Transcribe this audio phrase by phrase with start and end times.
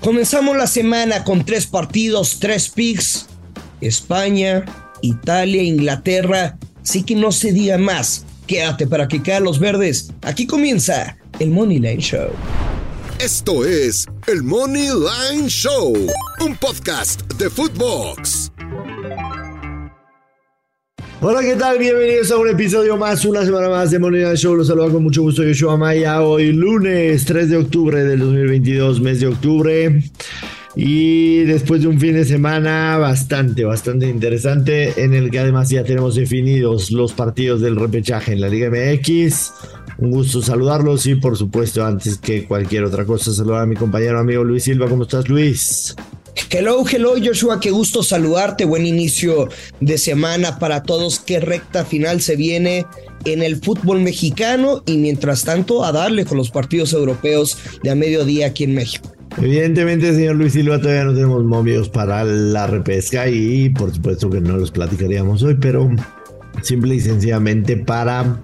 [0.00, 3.26] Comenzamos la semana con tres partidos, tres picks.
[3.82, 4.64] España,
[5.02, 6.56] Italia, Inglaterra.
[6.82, 8.24] Así que no se diga más.
[8.46, 10.10] Quédate para que caen los verdes.
[10.22, 12.30] Aquí comienza el Money Line Show.
[13.18, 15.94] Esto es el Money Line Show,
[16.40, 18.50] un podcast de Footbox.
[21.22, 21.78] Hola, ¿qué tal?
[21.78, 24.56] Bienvenidos a un episodio más, una semana más de Money Show.
[24.56, 26.22] Los saludo con mucho gusto, Yoshua Maya.
[26.22, 30.02] Hoy lunes 3 de octubre del 2022, mes de octubre.
[30.74, 35.84] Y después de un fin de semana bastante, bastante interesante, en el que además ya
[35.84, 39.52] tenemos definidos los partidos del repechaje en la Liga MX.
[39.98, 44.18] Un gusto saludarlos y por supuesto, antes que cualquier otra cosa, saludar a mi compañero
[44.18, 44.88] amigo Luis Silva.
[44.88, 45.94] ¿Cómo estás, Luis?
[46.48, 49.48] Hello, hello Joshua, qué gusto saludarte, buen inicio
[49.80, 52.86] de semana para todos, qué recta final se viene
[53.24, 54.82] en el fútbol mexicano.
[54.86, 59.12] Y mientras tanto a darle con los partidos europeos de a mediodía aquí en México.
[59.38, 64.40] Evidentemente, señor Luis Silva, todavía no tenemos momios para la repesca y por supuesto que
[64.40, 65.90] no los platicaríamos hoy, pero
[66.62, 68.42] simple y sencillamente para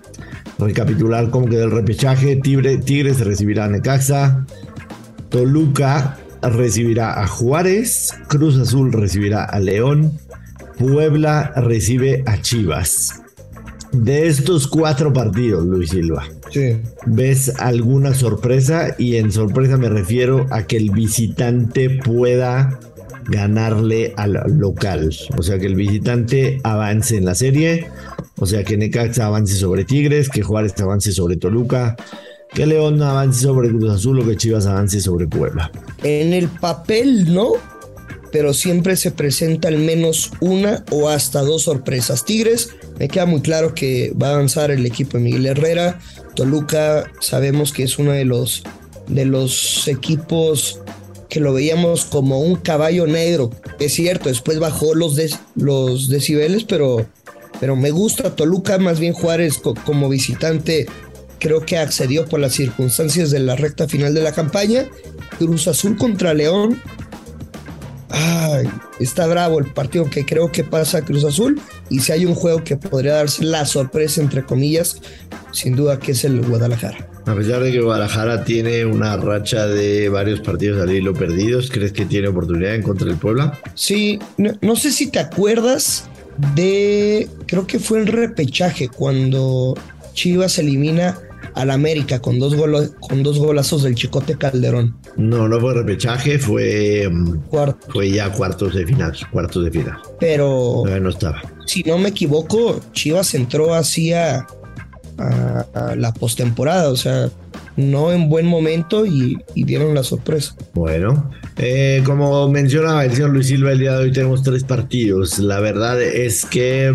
[0.59, 4.47] recapitular cómo quedó el repechaje, Tigre, Tigres recibirá a Necaxa,
[5.29, 10.19] Toluca recibirá a Juárez, Cruz Azul recibirá a León,
[10.79, 13.23] Puebla recibe a Chivas.
[13.93, 16.25] De estos cuatro partidos, Luis Silva,
[17.07, 18.95] ¿ves alguna sorpresa?
[18.99, 22.79] Y en sorpresa me refiero a que el visitante pueda
[23.29, 25.15] ganarle al local.
[25.37, 27.89] O sea, que el visitante avance en la serie.
[28.39, 31.97] O sea, que Necaxa avance sobre Tigres, que Juárez avance sobre Toluca,
[32.55, 35.71] que León avance sobre Cruz Azul o que Chivas avance sobre Puebla.
[36.03, 37.53] En el papel, ¿no?
[38.33, 42.25] Pero siempre se presenta al menos una o hasta dos sorpresas.
[42.25, 45.99] Tigres, me queda muy claro que va a avanzar el equipo de Miguel Herrera.
[46.35, 48.63] Toluca, sabemos que es uno de los,
[49.09, 50.81] de los equipos
[51.29, 53.51] que lo veíamos como un caballo negro.
[53.79, 55.19] Es cierto, después bajó los,
[55.55, 57.07] los decibeles, pero,
[57.61, 60.87] pero me gusta Toluca, más bien Juárez como visitante
[61.39, 64.87] creo que accedió por las circunstancias de la recta final de la campaña.
[65.39, 66.81] Cruz Azul contra León.
[68.09, 68.69] Ay,
[69.01, 71.61] está bravo el partido que creo que pasa Cruz Azul.
[71.91, 75.01] Y si hay un juego que podría darse la sorpresa, entre comillas,
[75.53, 77.09] sin duda que es el Guadalajara.
[77.27, 81.93] A pesar de que Guadalajara tiene una racha de varios partidos al hilo perdidos, ¿crees
[81.93, 83.59] que tiene oportunidad en contra del Puebla?
[83.75, 86.09] Sí, no, no sé si te acuerdas
[86.55, 89.75] de, creo que fue el repechaje cuando
[90.15, 91.19] Chivas elimina
[91.55, 92.55] al América con dos,
[93.01, 94.97] con dos golazos del Chicote Calderón.
[95.17, 97.41] No, no fue repechaje, fue, mm,
[97.89, 99.99] fue ya cuartos de final, cuartos de final.
[100.21, 101.43] Pero no estaba.
[101.67, 104.47] Si no me equivoco, Chivas entró así a,
[105.97, 107.31] la postemporada, o sea,
[107.77, 110.55] no en buen momento y, dieron la sorpresa.
[110.75, 115.39] Bueno, eh, como mencionaba el señor Luis Silva, el día de hoy tenemos tres partidos.
[115.39, 116.95] La verdad es que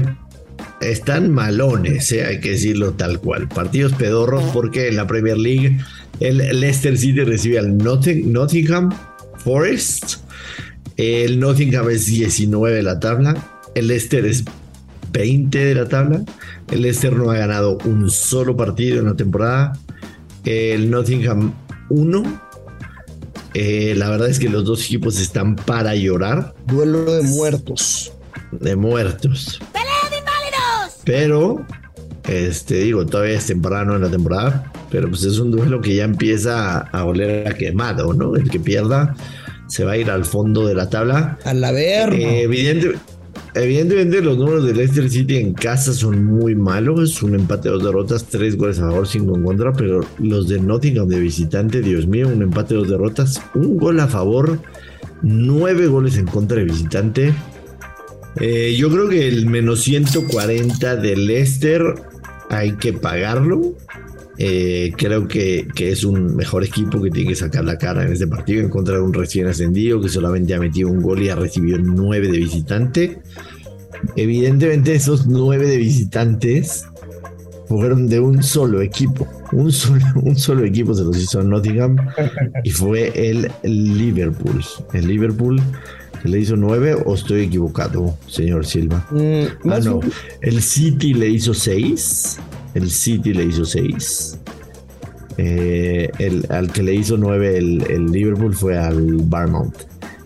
[0.82, 3.48] están malones, eh, hay que decirlo tal cual.
[3.48, 5.80] Partidos pedorros porque en la Premier League
[6.20, 8.90] el Leicester City recibe al Nottingham
[9.44, 10.18] Forest.
[10.98, 13.36] El Nottingham es 19 de la tabla.
[13.74, 14.44] El Leicester es
[15.12, 16.24] 20 de la tabla.
[16.70, 19.74] El Leicester no ha ganado un solo partido en la temporada.
[20.46, 21.54] El Nottingham
[21.90, 22.42] 1.
[23.54, 26.54] Eh, la verdad es que los dos equipos están para llorar.
[26.68, 28.14] Duelo de muertos.
[28.52, 29.60] De muertos.
[31.04, 31.66] Pero,
[32.28, 36.04] este, digo, todavía es temprano en la temporada, pero pues es un duelo que ya
[36.04, 38.36] empieza a oler a quemado, ¿no?
[38.36, 39.16] El que pierda
[39.72, 41.40] se va a ir al fondo de la tabla.
[41.46, 41.72] A la.
[41.72, 42.44] Eh,
[43.54, 47.24] evidentemente los números de Leicester City en casa son muy malos.
[47.24, 49.72] Un empate, dos derrotas, tres goles a favor, cinco en contra.
[49.72, 54.08] Pero los de Nottingham de visitante, Dios mío, un empate, dos derrotas, un gol a
[54.08, 54.60] favor,
[55.22, 57.34] nueve goles en contra de visitante.
[58.40, 61.96] Eh, yo creo que el menos 140 del Leicester
[62.50, 63.76] hay que pagarlo.
[64.38, 68.28] Eh, creo que, es un mejor equipo que tiene que sacar la cara en este
[68.28, 72.28] partido, encontrar un recién ascendido que solamente ha metido un gol y ha recibido nueve
[72.30, 73.20] de visitante.
[74.16, 76.86] Evidentemente esos nueve de visitantes
[77.68, 79.28] fueron de un solo equipo.
[79.52, 81.98] Un solo, un solo equipo se los hizo Nottingham
[82.64, 84.64] y fue el Liverpool.
[84.94, 85.62] El Liverpool
[86.24, 89.08] le hizo nueve o estoy equivocado, señor Silva?
[89.12, 90.00] Mm, ah, no.
[90.42, 92.40] El City le hizo seis.
[92.74, 94.38] El City le hizo seis.
[95.38, 99.76] Eh, el, al que le hizo nueve el, Liverpool fue al Barmount.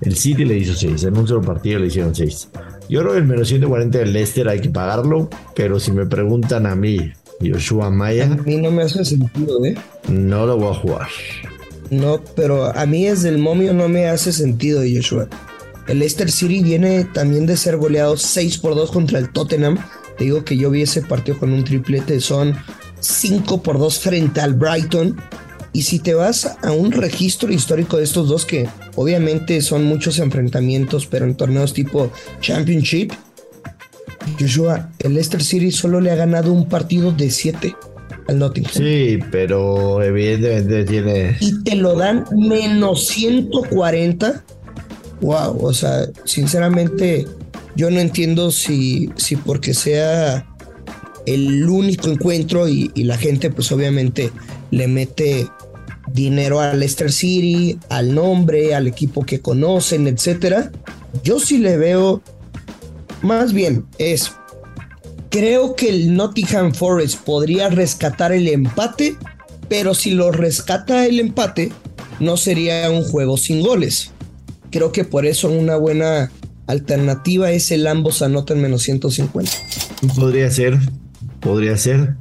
[0.02, 1.04] El City le hizo seis.
[1.04, 2.50] En un solo partido le hicieron seis.
[2.90, 5.30] Yo creo que el menos 140 del Leicester hay que pagarlo.
[5.56, 8.26] Pero si me preguntan a mí, Joshua Maya.
[8.26, 9.76] A mí no me hace sentido, ¿eh?
[10.10, 11.08] No lo voy a jugar.
[11.90, 15.28] No, pero a mí desde el momio no me hace sentido, Joshua.
[15.88, 19.78] El Leicester City viene también de ser goleado 6 por 2 contra el Tottenham.
[20.18, 22.56] Te digo que yo vi ese partido con un triplete, son
[23.00, 25.16] 5 por 2 frente al Brighton.
[25.74, 30.20] Y si te vas a un registro histórico de estos dos, que obviamente son muchos
[30.20, 33.12] enfrentamientos, pero en torneos tipo Championship,
[34.40, 37.76] Joshua, el Leicester City solo le ha ganado un partido de 7
[38.30, 38.74] al Nottingham.
[38.74, 41.38] Sí, pero evidentemente tiene.
[41.42, 44.46] Y te lo dan menos 140
[45.22, 47.28] wow, o sea, sinceramente
[47.76, 50.48] yo no entiendo si, si porque sea
[51.26, 54.32] el único encuentro y, la gente pues obviamente
[54.72, 55.50] le mete
[56.14, 60.72] dinero al Leicester City, al nombre, al equipo que conocen, etcétera.
[61.24, 62.22] Yo sí le veo
[63.22, 64.32] más bien es
[65.30, 69.18] creo que el Nottingham Forest podría rescatar el empate,
[69.68, 71.72] pero si lo rescata el empate
[72.20, 74.12] no sería un juego sin goles.
[74.76, 76.30] Creo que por eso una buena
[76.68, 79.50] alternativa es el ambos anotan menos 150.
[80.18, 80.78] Podría ser,
[81.40, 82.16] podría ser.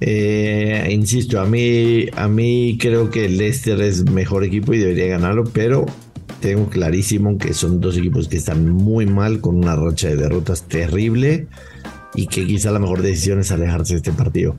[0.00, 5.08] Eh, insisto, a mí, a mí creo que el Leicester es mejor equipo y debería
[5.08, 5.84] ganarlo, pero
[6.40, 10.62] tengo clarísimo que son dos equipos que están muy mal, con una racha de derrotas
[10.62, 11.48] terrible
[12.14, 14.56] y que quizá la mejor decisión es alejarse de este partido.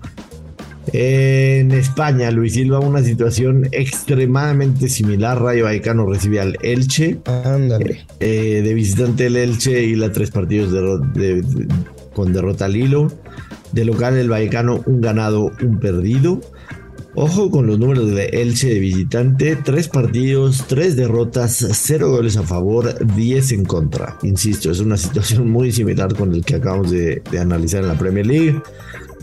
[0.93, 5.41] En España, Luis Silva, una situación extremadamente similar.
[5.41, 7.17] Rayo Vallecano recibe al Elche.
[7.25, 8.05] Ándale.
[8.19, 10.73] Eh, de visitante el Elche y la tres partidos
[12.13, 13.11] con derrota al hilo.
[13.71, 16.39] De local el Vallecano, un ganado, un perdido.
[17.17, 22.43] Ojo con los números de Elche de visitante, tres partidos, tres derrotas, cero goles a
[22.43, 24.17] favor, diez en contra.
[24.23, 28.27] Insisto, es una situación muy similar con el que acabamos de analizar en la Premier
[28.27, 28.61] League.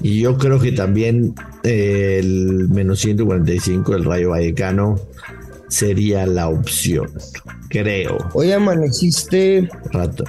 [0.02, 4.96] Y yo creo que también eh, el menos 145 del Rayo Vallecano
[5.68, 7.10] sería la opción.
[7.68, 8.18] Creo.
[8.34, 9.68] Hoy amaneciste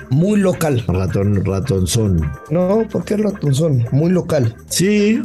[0.09, 0.83] muy local.
[0.87, 2.31] Ratón, ratonzón.
[2.49, 3.85] No, ¿por qué ratonzón?
[3.91, 4.55] Muy local.
[4.69, 5.21] Sí.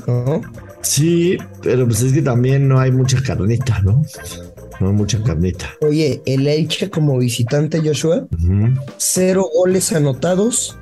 [0.83, 4.03] Sí, pero pues es que también no hay mucha carnita, ¿no?
[4.81, 5.67] No hay mucha carnita.
[5.81, 8.27] Oye, el Elche como visitante, Joshua,
[8.97, 10.79] cero goles anotados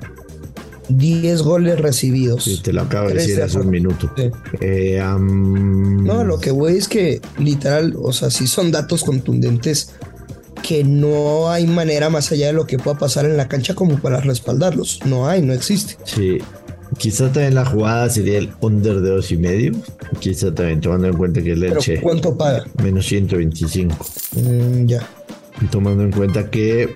[0.89, 2.43] 10 goles recibidos.
[2.43, 4.11] Sí, te lo acabo de decir hace un minuto.
[4.61, 9.93] Eh, no, lo que voy es que literal, o sea, sí son datos contundentes
[10.63, 13.99] que no hay manera más allá de lo que pueda pasar en la cancha como
[13.99, 14.99] para respaldarlos.
[15.05, 15.97] No hay, no existe.
[16.03, 16.39] Sí.
[16.97, 19.73] Quizá también la jugada sería el under de dos y medio.
[20.19, 22.01] Quizá también tomando en cuenta que el Elche.
[22.01, 22.63] ¿Cuánto paga?
[22.81, 23.95] Menos 125.
[24.33, 25.07] Mm, ya.
[25.61, 26.93] Y tomando en cuenta que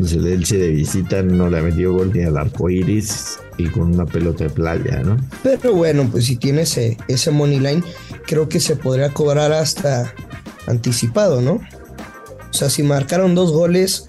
[0.00, 3.66] pues el Elche de visita no le ha metido gol ni al arco iris y
[3.66, 5.18] con una pelota de playa, ¿no?
[5.42, 7.84] Pero bueno, pues si tiene ese, ese money line,
[8.26, 10.14] creo que se podría cobrar hasta
[10.66, 11.60] anticipado, ¿no?
[12.50, 14.08] O sea, si marcaron dos goles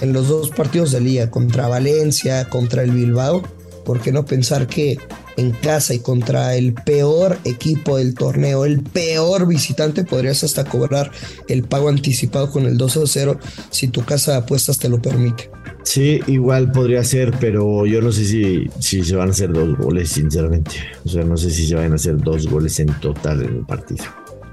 [0.00, 3.42] en los dos partidos de liga, contra Valencia, contra el Bilbao,
[3.84, 4.98] ¿por qué no pensar que
[5.36, 11.10] en casa y contra el peor equipo del torneo, el peor visitante, podrías hasta cobrar
[11.48, 13.38] el pago anticipado con el 2 a 0
[13.70, 15.50] si tu casa de apuestas te lo permite.
[15.84, 19.76] Sí, igual podría ser, pero yo no sé si, si se van a hacer dos
[19.76, 20.76] goles, sinceramente.
[21.04, 23.66] O sea, no sé si se van a hacer dos goles en total en el
[23.66, 24.04] partido.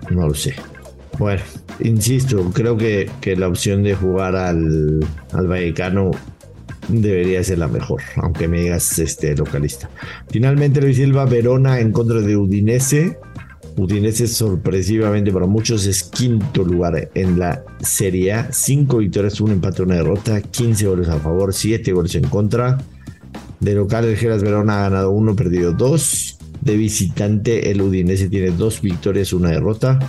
[0.09, 0.53] No lo sé.
[1.17, 1.41] Bueno,
[1.79, 4.99] insisto, creo que, que la opción de jugar al,
[5.31, 6.11] al Vallecano
[6.87, 9.89] debería ser la mejor, aunque me digas este localista.
[10.29, 13.17] Finalmente Luis Silva, Verona en contra de Udinese.
[13.77, 18.51] Udinese sorpresivamente para muchos es quinto lugar en la Serie A.
[18.51, 22.77] Cinco victorias, un empate, una derrota, 15 goles a favor, 7 goles en contra.
[23.61, 26.37] De local el Geras Verona ha ganado uno, perdido dos.
[26.61, 29.99] De visitante el Udinese tiene dos victorias, una derrota.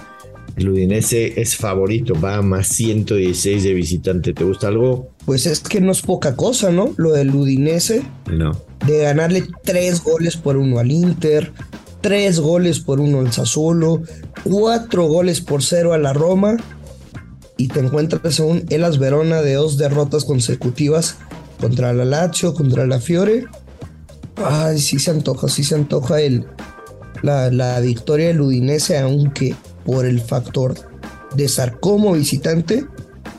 [0.56, 4.32] El Udinese es favorito, va a más 116 de visitante.
[4.32, 5.09] ¿Te gusta algo?
[5.25, 6.92] Pues es que no es poca cosa, ¿no?
[6.97, 8.02] Lo del Udinese.
[8.30, 8.52] No.
[8.87, 11.52] De ganarle tres goles por uno al Inter,
[12.00, 14.02] tres goles por uno al Sassuolo,
[14.44, 16.56] cuatro goles por cero a la Roma.
[17.56, 21.16] Y te encuentras en un Elas Verona de dos derrotas consecutivas
[21.61, 23.47] contra la Lazio, contra la Fiore.
[24.37, 26.44] Ay, sí se antoja, sí se antoja el,
[27.23, 29.54] la, la victoria del Udinese, aunque
[29.85, 30.75] por el factor
[31.35, 31.79] de estar
[32.15, 32.85] visitante,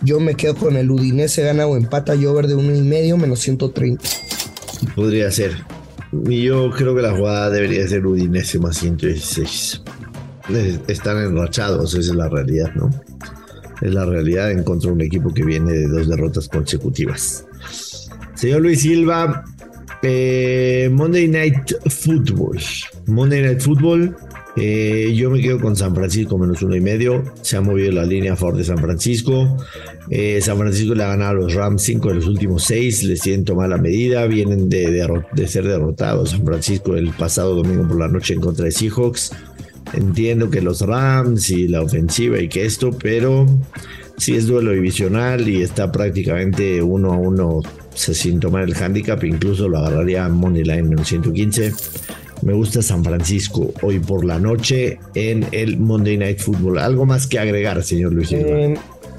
[0.01, 3.17] yo me quedo con el Udinese gana o empata y over de uno y medio
[3.17, 4.03] menos 130.
[4.95, 5.55] Podría ser.
[6.27, 9.81] Y yo creo que la jugada debería ser Udinese más 116.
[10.87, 12.89] Están enrachados, esa es la realidad, ¿no?
[13.81, 17.45] Es la realidad en contra de un equipo que viene de dos derrotas consecutivas.
[18.35, 19.45] Señor Luis Silva,
[20.01, 22.59] eh, Monday Night Football.
[23.07, 24.15] Monday Night Football
[24.55, 27.23] Eh, yo me quedo con San Francisco menos uno y medio.
[27.41, 29.57] Se ha movido la línea a favor de San Francisco.
[30.09, 33.03] Eh, San Francisco le ha ganado a los Rams cinco de los últimos seis.
[33.03, 34.25] Les tienen tomada la medida.
[34.27, 38.71] Vienen de, ser derrotados San Francisco el pasado domingo por la noche en contra de
[38.71, 39.31] Seahawks.
[39.93, 43.45] Entiendo que los Rams y la ofensiva y que esto, pero
[44.17, 47.61] si es duelo divisional y está prácticamente uno a uno
[47.95, 49.23] sin tomar el handicap.
[49.23, 51.73] Incluso lo agarraría Money Line menos 115
[52.43, 56.77] me gusta San Francisco hoy por la noche en el Monday Night Football.
[56.77, 58.31] ¿Algo más que agregar, señor Luis?
[58.31, 58.73] Eh,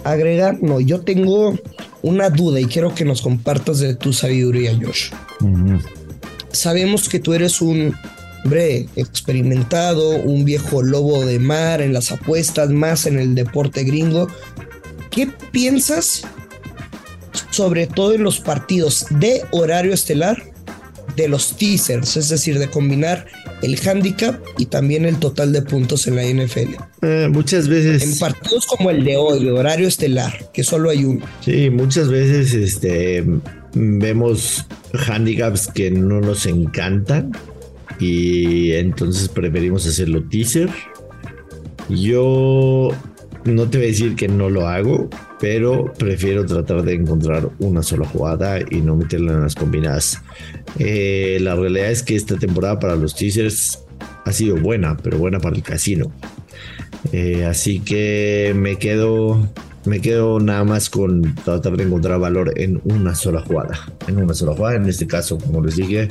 [0.04, 1.58] agregar, no, yo tengo
[2.02, 5.10] una duda y quiero que nos compartas de tu sabiduría, Josh.
[6.52, 7.94] Sabemos que tú eres un
[8.44, 14.28] hombre experimentado, un viejo lobo de mar en las apuestas, más en el deporte gringo.
[15.10, 16.24] ¿Qué piensas
[17.50, 20.53] sobre todo en los partidos de horario estelar
[21.16, 23.26] de los teasers, es decir, de combinar
[23.62, 26.74] el handicap y también el total de puntos en la NFL.
[27.02, 28.02] Eh, muchas veces.
[28.02, 31.24] En partidos como el de hoy, de horario estelar, que solo hay uno.
[31.44, 33.24] Sí, muchas veces este,
[33.74, 34.66] vemos
[35.08, 37.32] handicaps que no nos encantan
[37.98, 40.70] y entonces preferimos hacerlo teaser.
[41.88, 42.90] Yo
[43.44, 45.10] no te voy a decir que no lo hago,
[45.44, 50.22] pero prefiero tratar de encontrar una sola jugada y no meterla en las combinadas.
[50.78, 53.84] Eh, la realidad es que esta temporada para los teasers
[54.24, 56.10] ha sido buena, pero buena para el casino.
[57.12, 59.46] Eh, así que me quedo,
[59.84, 63.78] me quedo nada más con tratar de encontrar valor en una sola jugada.
[64.08, 66.08] En una sola jugada, en este caso, como les dije,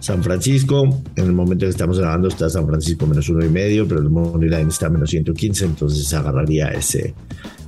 [0.00, 1.00] San Francisco.
[1.14, 4.10] En el momento que estamos grabando está San Francisco menos uno y medio, pero el
[4.10, 7.14] Money Line está menos 115, entonces agarraría ese,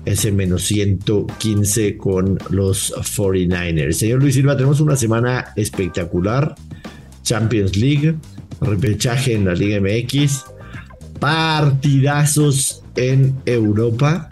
[0.06, 3.92] ese menos 115 con los 49ers.
[3.92, 6.54] Señor Luis Silva, tenemos una semana espectacular.
[7.22, 8.14] Champions League,
[8.60, 10.44] repechaje en la Liga MX,
[11.18, 14.30] partidazos en Europa.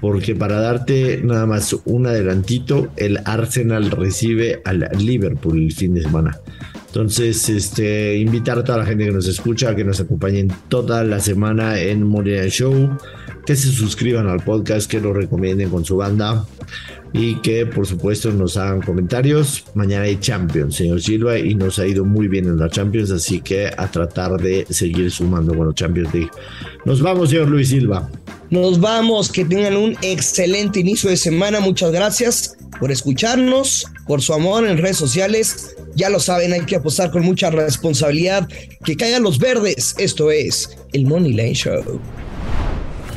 [0.00, 6.02] Porque para darte nada más un adelantito, el Arsenal recibe al Liverpool el fin de
[6.02, 6.36] semana.
[6.88, 11.04] Entonces, este, invitar a toda la gente que nos escucha a que nos acompañen toda
[11.04, 12.98] la semana en Morena Show,
[13.46, 16.46] que se suscriban al podcast, que lo recomienden con su banda
[17.12, 19.64] y que por supuesto nos hagan comentarios.
[19.74, 23.40] Mañana hay Champions, señor Silva, y nos ha ido muy bien en la Champions, así
[23.40, 26.30] que a tratar de seguir sumando con los Champions League.
[26.84, 28.10] Nos vamos, señor Luis Silva.
[28.50, 31.60] Nos vamos, que tengan un excelente inicio de semana.
[31.60, 36.76] Muchas gracias por escucharnos, por su amor en redes sociales ya lo saben, hay que
[36.76, 38.48] apostar con mucha responsabilidad.
[38.84, 39.94] Que caigan los verdes.
[39.98, 42.00] Esto es el Money Line Show.